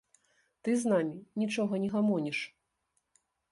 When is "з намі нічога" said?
0.83-1.73